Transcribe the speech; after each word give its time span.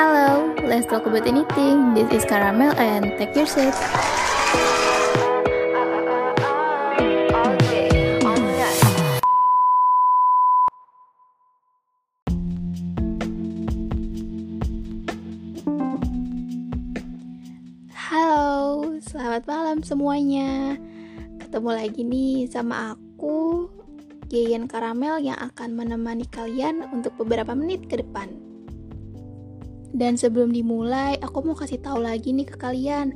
Hello, 0.00 0.48
let's 0.64 0.88
talk 0.88 1.04
about 1.04 1.28
anything. 1.28 1.92
This 1.92 2.08
is 2.08 2.24
Caramel 2.24 2.72
and 2.80 3.12
take 3.20 3.36
your 3.36 3.44
seat. 3.44 3.76
Halo, 17.92 18.96
selamat 19.04 19.44
malam 19.44 19.84
semuanya. 19.84 20.80
Ketemu 21.44 21.70
lagi 21.76 22.00
nih 22.08 22.48
sama 22.48 22.96
aku, 22.96 23.68
Yayan 24.32 24.64
Karamel 24.64 25.20
yang 25.20 25.36
akan 25.36 25.76
menemani 25.76 26.24
kalian 26.24 26.88
untuk 26.88 27.20
beberapa 27.20 27.52
menit 27.52 27.84
ke 27.84 28.00
depan. 28.00 28.49
Dan 29.90 30.14
sebelum 30.14 30.54
dimulai, 30.54 31.18
aku 31.18 31.42
mau 31.42 31.58
kasih 31.58 31.82
tahu 31.82 32.02
lagi 32.02 32.30
nih 32.30 32.46
ke 32.46 32.56
kalian 32.56 33.10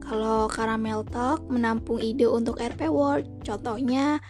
kalau 0.00 0.50
Caramel 0.50 1.06
Talk 1.06 1.46
menampung 1.48 2.02
ide 2.02 2.28
untuk 2.28 2.60
RP 2.60 2.90
World. 2.90 3.46
Contohnya 3.46 4.20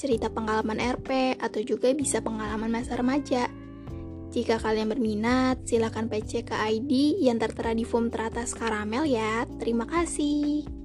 cerita 0.00 0.32
pengalaman 0.32 0.78
RP 0.78 1.36
atau 1.36 1.60
juga 1.60 1.92
bisa 1.92 2.22
pengalaman 2.22 2.70
masa 2.70 2.96
remaja. 2.96 3.50
Jika 4.30 4.62
kalian 4.62 4.94
berminat, 4.94 5.66
silakan 5.66 6.06
PC 6.06 6.46
ke 6.46 6.54
ID 6.54 7.18
yang 7.18 7.42
tertera 7.42 7.74
di 7.74 7.82
form 7.82 8.14
teratas 8.14 8.54
Karamel 8.54 9.10
ya. 9.10 9.42
Terima 9.58 9.90
kasih. 9.90 10.79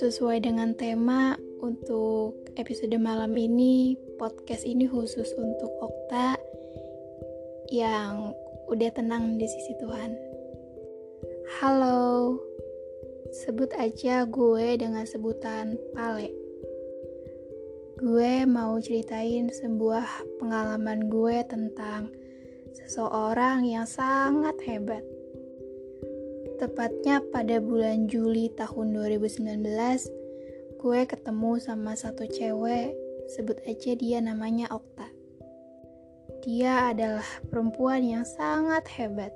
Sesuai 0.00 0.48
dengan 0.48 0.72
tema 0.72 1.36
untuk 1.60 2.32
episode 2.56 2.96
malam 2.96 3.36
ini, 3.36 4.00
podcast 4.16 4.64
ini 4.64 4.88
khusus 4.88 5.28
untuk 5.36 5.68
Okta 5.76 6.40
yang 7.68 8.32
udah 8.72 8.90
tenang 8.96 9.36
di 9.36 9.44
sisi 9.44 9.76
Tuhan. 9.76 10.16
Halo, 11.60 12.40
sebut 13.44 13.68
aja 13.76 14.24
gue 14.24 14.80
dengan 14.80 15.04
sebutan 15.04 15.76
Pale. 15.92 16.32
Gue 18.00 18.48
mau 18.48 18.80
ceritain 18.80 19.52
sebuah 19.52 20.40
pengalaman 20.40 21.12
gue 21.12 21.44
tentang 21.44 22.08
seseorang 22.72 23.68
yang 23.68 23.84
sangat 23.84 24.56
hebat 24.64 25.04
Tepatnya 26.60 27.24
pada 27.32 27.56
bulan 27.56 28.04
Juli 28.04 28.52
tahun 28.52 28.92
2019, 28.92 29.64
gue 30.76 31.00
ketemu 31.08 31.56
sama 31.56 31.96
satu 31.96 32.28
cewek, 32.28 32.92
sebut 33.32 33.56
aja 33.64 33.96
dia 33.96 34.20
namanya 34.20 34.68
Okta. 34.68 35.08
Dia 36.44 36.92
adalah 36.92 37.24
perempuan 37.48 38.04
yang 38.04 38.28
sangat 38.28 38.84
hebat. 38.92 39.32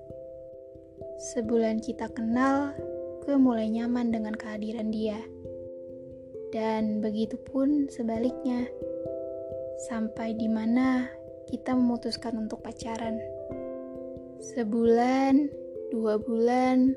Sebulan 1.33 1.81
kita 1.81 2.13
kenal, 2.13 2.77
gue 3.25 3.41
mulai 3.41 3.73
nyaman 3.73 4.13
dengan 4.13 4.37
kehadiran 4.37 4.93
dia. 4.93 5.17
Dan 6.53 7.01
begitu 7.01 7.41
pun 7.41 7.89
sebaliknya. 7.89 8.69
Sampai 9.89 10.37
di 10.37 10.53
mana 10.53 11.09
kita 11.49 11.73
memutuskan 11.73 12.37
untuk 12.37 12.61
pacaran. 12.61 13.17
Sebulan, 14.45 15.49
dua 15.89 16.21
bulan, 16.21 16.93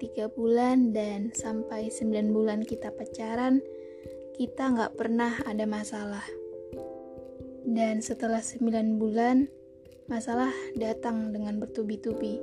tiga 0.00 0.32
bulan 0.32 0.96
dan 0.96 1.28
sampai 1.36 1.92
sembilan 1.92 2.32
bulan 2.32 2.60
kita 2.64 2.88
pacaran, 2.96 3.60
kita 4.32 4.72
nggak 4.72 4.96
pernah 4.96 5.36
ada 5.44 5.68
masalah. 5.68 6.24
Dan 7.68 8.00
setelah 8.00 8.40
sembilan 8.40 8.96
bulan, 8.96 9.44
masalah 10.08 10.50
datang 10.80 11.36
dengan 11.36 11.60
bertubi-tubi. 11.60 12.40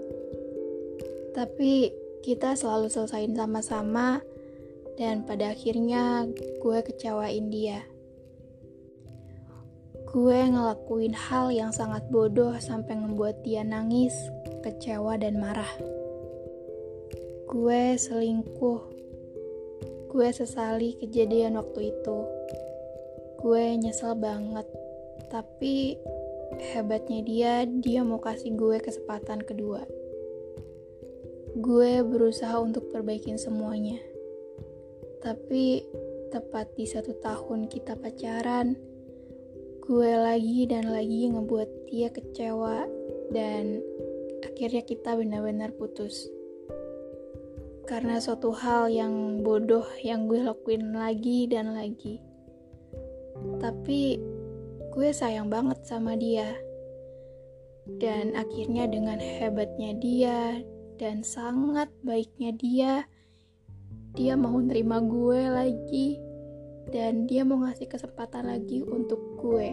Tapi 1.34 1.90
kita 2.22 2.54
selalu 2.54 2.94
selesaiin 2.94 3.34
sama-sama 3.34 4.22
dan 5.02 5.26
pada 5.26 5.58
akhirnya 5.58 6.30
gue 6.62 6.80
kecewain 6.86 7.50
dia. 7.50 7.82
Gue 10.08 10.40
ngelakuin 10.40 11.12
hal 11.12 11.52
yang 11.52 11.74
sangat 11.74 12.06
bodoh 12.14 12.56
sampai 12.62 12.96
membuat 12.96 13.44
dia 13.44 13.66
nangis, 13.66 14.16
kecewa, 14.64 15.20
dan 15.20 15.36
marah. 15.42 15.97
Gue 17.48 17.96
selingkuh. 17.96 18.82
Gue 20.12 20.28
sesali 20.36 21.00
kejadian 21.00 21.56
waktu 21.56 21.96
itu. 21.96 22.18
Gue 23.40 23.72
nyesel 23.80 24.20
banget. 24.20 24.68
Tapi 25.32 25.96
hebatnya 26.76 27.24
dia, 27.24 27.54
dia 27.64 28.04
mau 28.04 28.20
kasih 28.20 28.52
gue 28.52 28.84
kesempatan 28.84 29.48
kedua. 29.48 29.88
Gue 31.56 32.04
berusaha 32.04 32.60
untuk 32.60 32.92
perbaikin 32.92 33.40
semuanya. 33.40 34.04
Tapi 35.24 35.88
tepat 36.36 36.76
di 36.76 36.84
satu 36.84 37.16
tahun 37.24 37.72
kita 37.72 37.96
pacaran, 37.96 38.76
gue 39.88 40.12
lagi 40.20 40.68
dan 40.68 40.92
lagi 40.92 41.32
ngebuat 41.32 41.88
dia 41.88 42.12
kecewa 42.12 42.84
dan 43.32 43.80
akhirnya 44.44 44.84
kita 44.84 45.16
benar-benar 45.16 45.72
putus 45.80 46.28
karena 47.88 48.20
suatu 48.20 48.52
hal 48.52 48.92
yang 48.92 49.40
bodoh 49.48 49.88
yang 50.04 50.28
gue 50.28 50.44
lakuin 50.44 50.92
lagi 50.92 51.48
dan 51.48 51.72
lagi. 51.72 52.20
Tapi 53.64 54.20
gue 54.92 55.10
sayang 55.16 55.48
banget 55.48 55.80
sama 55.88 56.20
dia. 56.20 56.52
Dan 57.88 58.36
akhirnya 58.36 58.92
dengan 58.92 59.16
hebatnya 59.24 59.96
dia 59.96 60.60
dan 61.00 61.24
sangat 61.24 61.88
baiknya 62.04 62.52
dia, 62.60 62.94
dia 64.12 64.36
mau 64.36 64.60
nerima 64.60 65.00
gue 65.00 65.42
lagi 65.48 66.20
dan 66.92 67.24
dia 67.24 67.48
mau 67.48 67.64
ngasih 67.64 67.88
kesempatan 67.88 68.52
lagi 68.52 68.84
untuk 68.84 69.40
gue. 69.40 69.72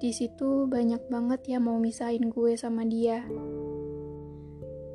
Di 0.00 0.08
situ 0.08 0.64
banyak 0.64 1.04
banget 1.12 1.52
yang 1.52 1.68
mau 1.68 1.76
misahin 1.76 2.32
gue 2.32 2.56
sama 2.56 2.88
dia. 2.88 3.28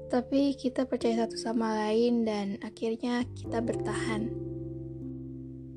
Tapi 0.09 0.57
kita 0.57 0.89
percaya 0.89 1.21
satu 1.23 1.37
sama 1.37 1.85
lain 1.85 2.25
dan 2.25 2.57
akhirnya 2.65 3.29
kita 3.37 3.61
bertahan. 3.61 4.25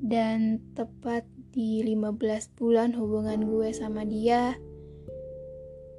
Dan 0.01 0.57
tepat 0.73 1.21
di 1.53 1.85
15 1.85 2.57
bulan 2.57 2.97
hubungan 2.97 3.45
gue 3.45 3.69
sama 3.69 4.01
dia, 4.01 4.57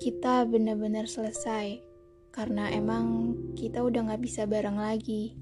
kita 0.02 0.50
benar-benar 0.50 1.06
selesai. 1.06 1.78
Karena 2.34 2.74
emang 2.74 3.38
kita 3.54 3.86
udah 3.86 4.10
gak 4.10 4.22
bisa 4.26 4.50
bareng 4.50 4.82
lagi. 4.82 5.38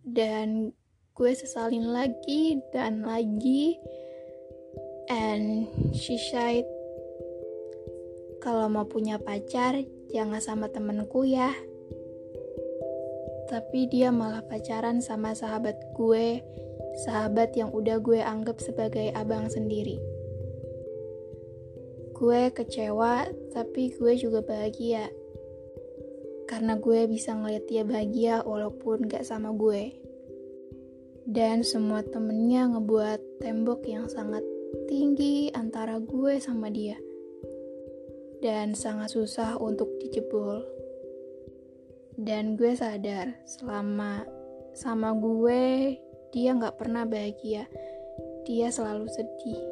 Dan 0.00 0.72
gue 1.12 1.32
sesalin 1.36 1.92
lagi 1.92 2.56
dan 2.72 3.04
lagi. 3.04 3.76
And 5.12 5.68
she 5.92 6.16
said, 6.16 6.64
kalau 8.40 8.72
mau 8.72 8.88
punya 8.88 9.20
pacar, 9.20 9.84
jangan 10.14 10.38
sama 10.38 10.70
temenku 10.70 11.26
ya. 11.26 11.50
Tapi 13.50 13.90
dia 13.90 14.14
malah 14.14 14.46
pacaran 14.46 15.02
sama 15.02 15.34
sahabat 15.34 15.74
gue, 15.98 16.38
sahabat 17.02 17.58
yang 17.58 17.74
udah 17.74 17.98
gue 17.98 18.22
anggap 18.22 18.62
sebagai 18.62 19.10
abang 19.10 19.50
sendiri. 19.50 19.98
Gue 22.14 22.54
kecewa, 22.54 23.26
tapi 23.50 23.90
gue 23.90 24.14
juga 24.14 24.38
bahagia. 24.40 25.10
Karena 26.46 26.78
gue 26.78 27.10
bisa 27.10 27.34
ngeliat 27.34 27.66
dia 27.66 27.82
bahagia 27.82 28.46
walaupun 28.46 29.10
gak 29.10 29.26
sama 29.26 29.50
gue. 29.50 29.98
Dan 31.26 31.66
semua 31.66 32.06
temennya 32.06 32.70
ngebuat 32.70 33.42
tembok 33.42 33.82
yang 33.90 34.06
sangat 34.06 34.46
tinggi 34.86 35.50
antara 35.50 35.98
gue 35.98 36.38
sama 36.38 36.70
dia 36.70 37.00
dan 38.44 38.76
sangat 38.76 39.16
susah 39.16 39.56
untuk 39.56 39.88
dijebol. 40.04 40.60
Dan 42.20 42.60
gue 42.60 42.76
sadar 42.76 43.32
selama 43.48 44.28
sama 44.76 45.16
gue 45.16 45.96
dia 46.28 46.52
nggak 46.52 46.76
pernah 46.76 47.08
bahagia, 47.08 47.64
dia 48.44 48.68
selalu 48.68 49.08
sedih. 49.08 49.64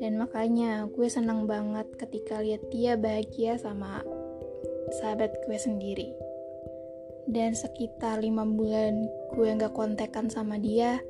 Dan 0.00 0.16
makanya 0.16 0.88
gue 0.88 1.06
seneng 1.12 1.44
banget 1.44 1.92
ketika 2.00 2.40
lihat 2.40 2.64
dia 2.72 2.96
bahagia 2.96 3.60
sama 3.60 4.00
sahabat 4.98 5.36
gue 5.44 5.58
sendiri. 5.60 6.08
Dan 7.28 7.52
sekitar 7.52 8.24
lima 8.24 8.48
bulan 8.48 9.06
gue 9.36 9.48
nggak 9.60 9.76
kontekan 9.76 10.32
sama 10.32 10.56
dia, 10.56 11.04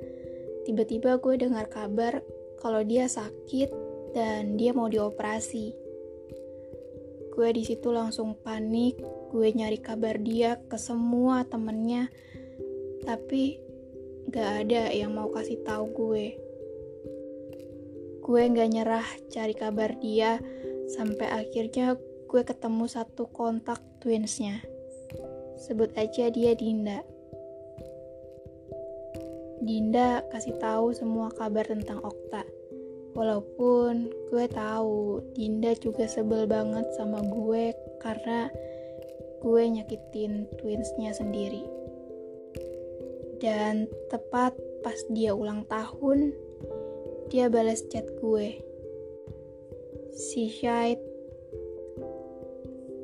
tiba-tiba 0.67 1.23
gue 1.23 1.39
dengar 1.39 1.71
kabar 1.71 2.19
kalau 2.59 2.83
dia 2.83 3.07
sakit 3.07 3.71
dan 4.13 4.61
dia 4.61 4.77
mau 4.77 4.91
dioperasi. 4.93 5.82
Gue 7.33 7.49
di 7.57 7.65
situ 7.65 7.89
langsung 7.89 8.37
panik, 8.37 9.01
gue 9.33 9.49
nyari 9.57 9.81
kabar 9.81 10.21
dia 10.21 10.61
ke 10.69 10.77
semua 10.77 11.49
temennya, 11.49 12.13
tapi 13.09 13.57
gak 14.29 14.69
ada 14.69 14.93
yang 14.93 15.17
mau 15.17 15.33
kasih 15.33 15.65
tahu 15.65 15.85
gue. 15.97 16.27
Gue 18.21 18.43
gak 18.53 18.69
nyerah 18.69 19.07
cari 19.33 19.57
kabar 19.57 19.97
dia 19.97 20.39
sampai 20.93 21.27
akhirnya 21.33 21.97
gue 22.29 22.43
ketemu 22.45 22.85
satu 22.85 23.33
kontak 23.33 23.81
twinsnya. 24.05 24.61
Sebut 25.57 25.89
aja 25.97 26.29
dia 26.29 26.53
Dinda. 26.53 27.01
Dinda 29.63 30.27
kasih 30.29 30.59
tahu 30.59 30.91
semua 30.93 31.31
kabar 31.33 31.65
tentang 31.65 32.03
Okta. 32.03 32.62
Walaupun 33.13 34.09
gue 34.33 34.47
tahu 34.49 35.21
Dinda 35.37 35.77
juga 35.77 36.09
sebel 36.09 36.49
banget 36.49 36.89
sama 36.97 37.21
gue 37.21 37.77
karena 38.01 38.49
gue 39.45 39.63
nyakitin 39.69 40.49
twinsnya 40.57 41.13
sendiri. 41.13 41.61
Dan 43.37 43.85
tepat 44.09 44.57
pas 44.81 44.97
dia 45.13 45.37
ulang 45.37 45.69
tahun, 45.69 46.33
dia 47.29 47.53
balas 47.53 47.85
chat 47.93 48.09
gue. 48.23 48.57
Si 50.17 50.49
Syait, 50.49 51.01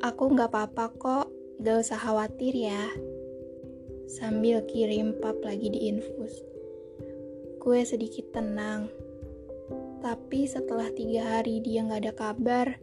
aku 0.00 0.32
gak 0.32 0.48
apa-apa 0.54 0.84
kok, 0.96 1.26
gak 1.60 1.84
usah 1.84 2.00
khawatir 2.00 2.54
ya. 2.56 2.86
Sambil 4.08 4.64
kirim 4.64 5.20
pap 5.20 5.36
lagi 5.44 5.68
di 5.68 5.92
infus. 5.92 6.32
Gue 7.60 7.84
sedikit 7.84 8.32
tenang 8.32 8.88
tapi 10.08 10.48
setelah 10.48 10.88
tiga 10.96 11.36
hari 11.36 11.60
dia 11.60 11.84
nggak 11.84 12.00
ada 12.00 12.14
kabar, 12.16 12.80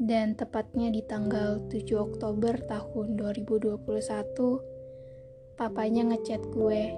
dan 0.00 0.32
tepatnya 0.32 0.88
di 0.88 1.04
tanggal 1.04 1.60
7 1.68 1.84
Oktober 2.00 2.64
tahun 2.64 3.20
2021, 3.20 3.84
papanya 5.60 6.08
ngechat 6.08 6.40
gue, 6.48 6.96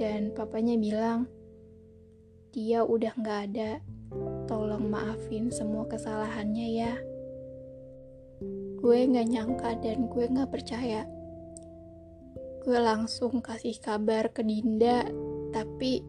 dan 0.00 0.32
papanya 0.32 0.80
bilang, 0.80 1.28
dia 2.56 2.80
udah 2.80 3.12
nggak 3.12 3.40
ada, 3.52 3.84
tolong 4.48 4.88
maafin 4.88 5.52
semua 5.52 5.84
kesalahannya 5.84 6.68
ya. 6.80 6.96
Gue 8.80 9.04
nggak 9.04 9.28
nyangka 9.36 9.84
dan 9.84 10.08
gue 10.08 10.24
nggak 10.24 10.48
percaya. 10.48 11.04
Gue 12.64 12.80
langsung 12.80 13.44
kasih 13.44 13.76
kabar 13.84 14.32
ke 14.32 14.40
Dinda, 14.40 15.04
tapi 15.52 16.00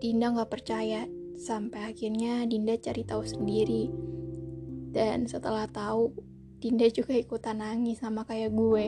Dinda 0.00 0.32
nggak 0.32 0.48
percaya 0.48 1.04
Sampai 1.36 1.92
akhirnya 1.92 2.44
Dinda 2.48 2.76
cari 2.80 3.02
tahu 3.04 3.24
sendiri. 3.24 3.92
Dan 4.92 5.24
setelah 5.24 5.64
tahu, 5.70 6.12
Dinda 6.60 6.86
juga 6.92 7.16
ikutan 7.16 7.58
nangis 7.58 7.98
sama 7.98 8.22
kayak 8.28 8.52
gue. 8.52 8.86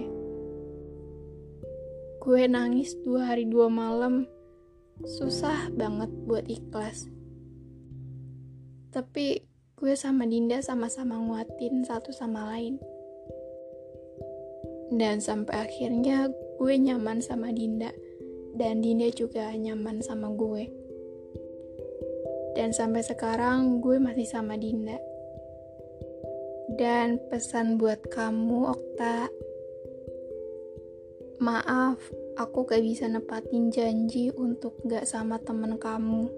Gue 2.20 2.42
nangis 2.48 2.94
dua 3.04 3.34
hari 3.34 3.48
dua 3.48 3.68
malam, 3.72 4.28
susah 5.02 5.72
banget 5.74 6.08
buat 6.24 6.46
ikhlas. 6.46 7.08
Tapi 8.94 9.42
gue 9.74 9.94
sama 9.98 10.22
Dinda 10.24 10.62
sama-sama 10.62 11.18
nguatin 11.18 11.82
satu 11.82 12.14
sama 12.14 12.52
lain. 12.54 12.78
Dan 14.94 15.18
sampai 15.18 15.66
akhirnya 15.66 16.30
gue 16.60 16.74
nyaman 16.78 17.18
sama 17.18 17.50
Dinda, 17.50 17.90
dan 18.54 18.84
Dinda 18.84 19.10
juga 19.10 19.50
nyaman 19.50 19.98
sama 19.98 20.30
gue. 20.30 20.83
Dan 22.54 22.70
sampai 22.70 23.02
sekarang 23.02 23.82
gue 23.82 23.98
masih 23.98 24.26
sama 24.30 24.54
Dinda. 24.54 24.94
Dan 26.74 27.18
pesan 27.28 27.76
buat 27.76 28.00
kamu, 28.08 28.72
Okta. 28.72 29.28
Maaf, 31.42 31.98
aku 32.38 32.64
gak 32.64 32.80
bisa 32.80 33.10
nepatin 33.10 33.68
janji 33.74 34.30
untuk 34.32 34.78
gak 34.86 35.04
sama 35.04 35.42
temen 35.42 35.76
kamu. 35.76 36.30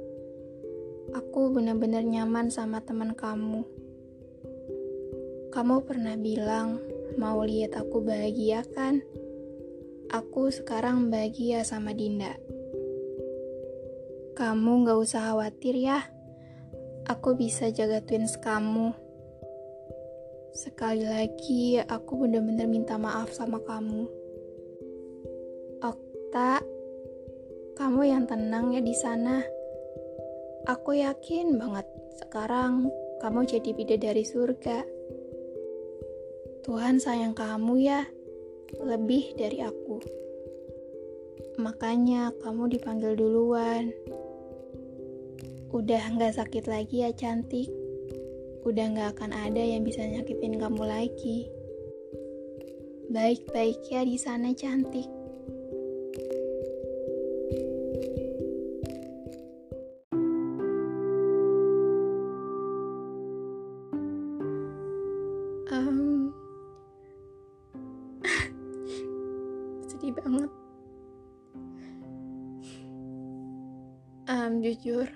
Aku 1.14 1.52
bener-bener 1.54 2.02
nyaman 2.02 2.50
sama 2.50 2.82
temen 2.82 3.14
kamu. 3.14 3.62
Kamu 5.54 5.76
pernah 5.86 6.16
bilang 6.18 6.82
mau 7.16 7.40
lihat 7.44 7.78
aku 7.78 8.02
bahagia 8.02 8.66
kan? 8.74 9.04
Aku 10.10 10.50
sekarang 10.50 11.08
bahagia 11.12 11.62
sama 11.62 11.92
Dinda. 11.94 12.34
Kamu 14.36 14.84
gak 14.84 15.00
usah 15.00 15.32
khawatir 15.32 15.80
ya. 15.80 16.04
Aku 17.08 17.32
bisa 17.40 17.72
jaga 17.72 18.04
twins 18.04 18.36
kamu. 18.36 18.92
Sekali 20.52 21.08
lagi, 21.08 21.80
aku 21.80 22.20
benar-benar 22.20 22.68
minta 22.68 23.00
maaf 23.00 23.32
sama 23.32 23.64
kamu. 23.64 24.04
Okta, 25.80 26.60
kamu 27.80 28.00
yang 28.04 28.28
tenang 28.28 28.76
ya 28.76 28.84
di 28.84 28.92
sana. 28.92 29.40
Aku 30.68 30.92
yakin 30.92 31.56
banget 31.56 31.88
sekarang 32.20 32.92
kamu 33.24 33.48
jadi 33.48 33.72
bidadari 33.72 34.20
surga. 34.20 34.84
Tuhan 36.60 37.00
sayang 37.00 37.32
kamu 37.32 37.88
ya, 37.88 38.04
lebih 38.84 39.32
dari 39.32 39.64
aku. 39.64 39.96
Makanya 41.56 42.36
kamu 42.44 42.76
dipanggil 42.76 43.16
duluan. 43.16 43.88
Udah 45.74 45.98
nggak 46.14 46.38
sakit 46.38 46.70
lagi 46.70 47.02
ya 47.02 47.10
cantik. 47.10 47.66
Udah 48.62 48.86
nggak 48.86 49.18
akan 49.18 49.34
ada 49.34 49.58
yang 49.58 49.82
bisa 49.82 49.98
nyakitin 50.06 50.62
kamu 50.62 50.86
lagi. 50.86 51.50
Baik-baik 53.10 53.82
ya 53.90 54.06
di 54.06 54.14
sana 54.14 54.54
cantik. 54.54 55.10
Um, 65.66 66.30
sedih 69.90 70.14
banget. 70.14 70.50
Um, 74.26 74.62
jujur, 74.62 75.06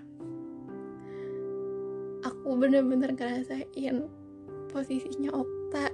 bener-bener 2.60 3.16
ngerasain 3.16 4.04
posisinya 4.68 5.32
Okta 5.32 5.88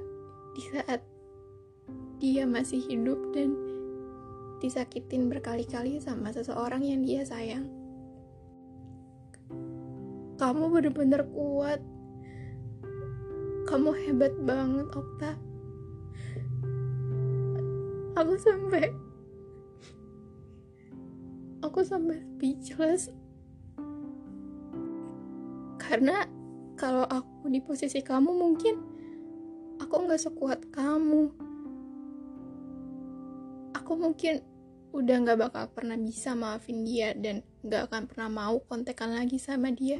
di 0.59 0.63
saat 0.75 0.99
dia 2.19 2.43
masih 2.43 2.83
hidup 2.91 3.31
dan 3.31 3.55
disakitin 4.59 5.31
berkali-kali 5.31 6.03
sama 6.03 6.35
seseorang 6.35 6.83
yang 6.83 7.07
dia 7.07 7.23
sayang. 7.23 7.71
Kamu 10.43 10.69
bener-bener 10.75 11.23
kuat. 11.31 11.79
Kamu 13.71 13.95
hebat 14.03 14.35
banget, 14.43 14.91
Okta. 14.91 15.39
Aku 18.19 18.35
sampai 18.41 18.91
aku 21.63 21.85
sampai 21.85 22.17
speechless 22.37 23.13
karena 25.77 26.27
kalau 26.77 27.09
aku 27.09 27.49
di 27.49 27.65
posisi 27.65 28.05
kamu 28.05 28.37
mungkin 28.37 28.77
aku 29.81 29.95
nggak 30.05 30.21
sekuat 30.21 30.61
kamu. 30.69 31.33
Aku 33.81 33.93
mungkin 33.97 34.45
udah 34.93 35.17
nggak 35.25 35.41
bakal 35.41 35.65
pernah 35.73 35.97
bisa 35.97 36.37
maafin 36.37 36.85
dia 36.85 37.17
dan 37.17 37.41
nggak 37.65 37.89
akan 37.91 38.03
pernah 38.09 38.29
mau 38.29 38.57
kontekan 38.69 39.17
lagi 39.17 39.41
sama 39.41 39.73
dia. 39.73 39.97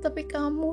Tapi 0.00 0.24
kamu 0.24 0.72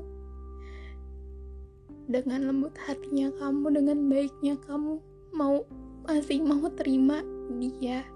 dengan 2.08 2.48
lembut 2.48 2.72
hatinya 2.88 3.28
kamu 3.36 3.84
dengan 3.84 4.08
baiknya 4.08 4.56
kamu 4.64 5.04
mau 5.36 5.68
masih 6.08 6.40
mau 6.40 6.64
terima 6.72 7.20
dia. 7.60 8.08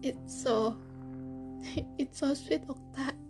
It's 0.00 0.44
so 0.44 0.76
it's 2.00 2.20
so 2.20 2.32
sweet 2.32 2.64
Okta 2.68 3.23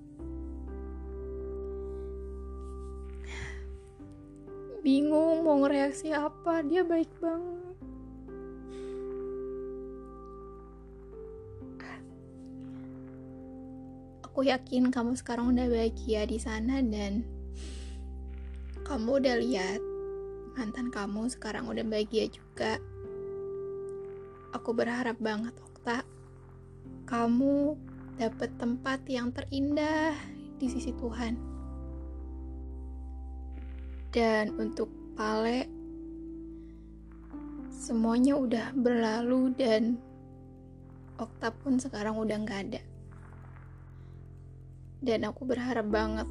bingung 4.84 5.40
mau 5.40 5.56
ngereaksi 5.64 6.12
apa. 6.12 6.60
Dia 6.60 6.84
baik 6.84 7.08
banget. 7.18 7.64
Aku 14.34 14.42
yakin 14.42 14.90
kamu 14.90 15.14
sekarang 15.14 15.54
udah 15.54 15.70
bahagia 15.70 16.26
di 16.26 16.42
sana 16.42 16.82
dan 16.82 17.22
kamu 18.82 19.22
udah 19.22 19.38
lihat 19.38 19.78
mantan 20.58 20.90
kamu 20.90 21.30
sekarang 21.30 21.70
udah 21.70 21.86
bahagia 21.86 22.26
juga. 22.26 22.82
Aku 24.50 24.74
berharap 24.74 25.22
banget 25.22 25.54
Okta 25.62 26.02
kamu 27.06 27.78
dapat 28.18 28.50
tempat 28.58 29.06
yang 29.06 29.30
terindah 29.30 30.18
di 30.58 30.66
sisi 30.66 30.90
Tuhan 30.98 31.53
dan 34.14 34.54
untuk 34.62 34.86
Pale 35.18 35.66
semuanya 37.74 38.38
udah 38.38 38.70
berlalu 38.78 39.50
dan 39.58 39.98
Okta 41.18 41.50
pun 41.50 41.78
sekarang 41.78 42.18
udah 42.18 42.38
nggak 42.42 42.60
ada. 42.70 42.82
Dan 45.02 45.26
aku 45.26 45.46
berharap 45.46 45.86
banget 45.90 46.26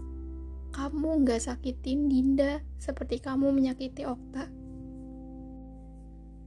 kamu 0.72 1.24
nggak 1.24 1.44
sakitin 1.44 2.08
Dinda 2.08 2.64
seperti 2.80 3.20
kamu 3.20 3.52
menyakiti 3.52 4.08
Okta. 4.08 4.48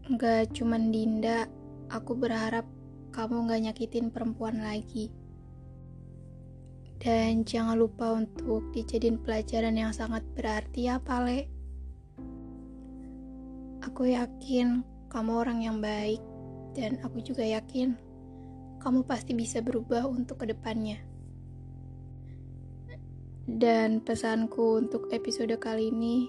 Nggak 0.09 0.57
cuman 0.57 0.89
Dinda, 0.93 1.49
aku 1.93 2.13
berharap 2.17 2.65
kamu 3.13 3.49
nggak 3.49 3.63
nyakitin 3.71 4.09
perempuan 4.13 4.61
lagi. 4.61 5.09
Dan 6.97 7.45
jangan 7.45 7.77
lupa 7.77 8.17
untuk 8.17 8.73
dijadiin 8.73 9.21
pelajaran 9.21 9.77
yang 9.77 9.93
sangat 9.93 10.25
berarti 10.33 10.89
ya, 10.89 10.97
Pale. 10.99 11.49
Aku 13.85 14.09
yakin 14.09 14.83
kamu 15.13 15.33
orang 15.33 15.59
yang 15.63 15.79
baik, 15.79 16.21
dan 16.75 16.99
aku 17.05 17.23
juga 17.23 17.47
yakin 17.47 17.95
kamu 18.83 19.03
pasti 19.03 19.33
bisa 19.35 19.63
berubah 19.63 20.07
untuk 20.07 20.43
ke 20.43 20.51
depannya. 20.51 21.01
Dan 23.47 24.03
pesanku 24.03 24.83
untuk 24.83 25.07
episode 25.15 25.55
kali 25.63 25.95
ini, 25.95 26.27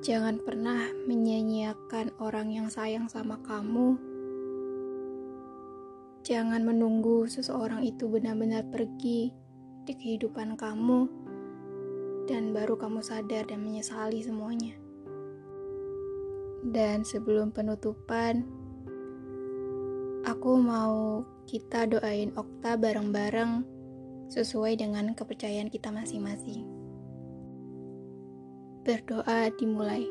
Jangan 0.00 0.40
pernah 0.40 0.88
menyanyiakan 1.04 2.16
orang 2.24 2.48
yang 2.48 2.72
sayang 2.72 3.04
sama 3.12 3.36
kamu. 3.44 4.00
Jangan 6.20 6.62
menunggu 6.64 7.24
seseorang 7.24 7.80
itu 7.84 8.04
benar-benar 8.06 8.68
pergi 8.68 9.32
di 9.88 9.92
kehidupan 9.96 10.54
kamu, 10.60 11.08
dan 12.28 12.52
baru 12.52 12.76
kamu 12.76 13.00
sadar 13.00 13.48
dan 13.48 13.64
menyesali 13.64 14.20
semuanya. 14.20 14.76
Dan 16.60 17.02
sebelum 17.02 17.50
penutupan, 17.56 18.44
aku 20.28 20.60
mau 20.60 21.24
kita 21.48 21.88
doain 21.88 22.36
Okta 22.36 22.76
bareng-bareng 22.76 23.64
sesuai 24.28 24.78
dengan 24.78 25.16
kepercayaan 25.16 25.72
kita 25.72 25.88
masing-masing 25.88 26.80
berdoa 28.80 29.52
dimulai. 29.60 30.08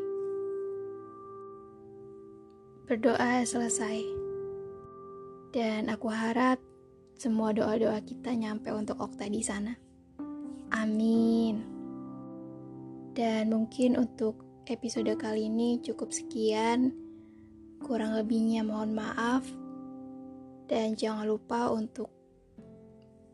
Berdoa 2.86 3.42
selesai. 3.42 4.29
Dan 5.50 5.90
aku 5.90 6.08
harap 6.14 6.62
semua 7.18 7.52
doa-doa 7.52 8.00
kita 8.06 8.32
nyampe 8.38 8.70
untuk 8.72 9.02
Okta 9.02 9.26
di 9.28 9.42
sana. 9.42 9.74
Amin. 10.72 11.66
Dan 13.18 13.50
mungkin 13.50 13.98
untuk 13.98 14.46
episode 14.70 15.10
kali 15.18 15.50
ini 15.50 15.82
cukup 15.82 16.14
sekian. 16.14 16.94
Kurang 17.82 18.14
lebihnya 18.16 18.62
mohon 18.62 18.94
maaf. 18.94 19.44
Dan 20.70 20.94
jangan 20.94 21.26
lupa 21.26 21.74
untuk 21.74 22.14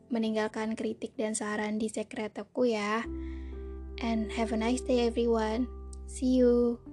meninggalkan 0.08 0.78
kritik 0.78 1.12
dan 1.18 1.34
saran 1.34 1.76
di 1.76 1.90
sekretku 1.90 2.64
ya 2.64 3.02
and 4.00 4.32
have 4.32 4.52
a 4.52 4.56
nice 4.56 4.80
day, 4.80 5.06
everyone. 5.06 5.68
See 6.06 6.38
you. 6.38 6.85